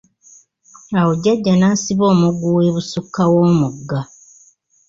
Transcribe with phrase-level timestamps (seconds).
[0.99, 3.99] Awo jjaja nasiba omuguwa ebusukka w'omugga.